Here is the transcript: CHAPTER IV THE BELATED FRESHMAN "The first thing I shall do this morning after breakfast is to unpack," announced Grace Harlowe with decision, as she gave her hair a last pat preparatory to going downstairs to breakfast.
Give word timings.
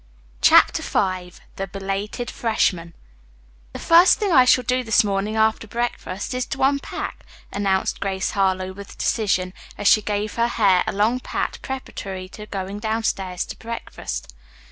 CHAPTER 0.41 0.81
IV 0.81 1.41
THE 1.57 1.67
BELATED 1.67 2.31
FRESHMAN 2.31 2.95
"The 3.73 3.77
first 3.77 4.17
thing 4.17 4.31
I 4.31 4.45
shall 4.45 4.63
do 4.63 4.83
this 4.83 5.03
morning 5.03 5.35
after 5.35 5.67
breakfast 5.67 6.33
is 6.33 6.47
to 6.47 6.63
unpack," 6.63 7.23
announced 7.51 7.99
Grace 7.99 8.31
Harlowe 8.31 8.73
with 8.73 8.97
decision, 8.97 9.53
as 9.77 9.87
she 9.87 10.01
gave 10.01 10.37
her 10.37 10.47
hair 10.47 10.83
a 10.87 10.91
last 10.91 11.21
pat 11.21 11.59
preparatory 11.61 12.27
to 12.29 12.47
going 12.47 12.79
downstairs 12.79 13.45
to 13.45 13.59
breakfast. 13.59 14.33